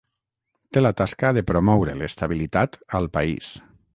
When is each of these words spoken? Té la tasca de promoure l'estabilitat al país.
Té 0.77 0.81
la 0.81 0.91
tasca 1.01 1.31
de 1.37 1.43
promoure 1.51 1.95
l'estabilitat 2.01 2.83
al 3.01 3.13
país. 3.19 3.55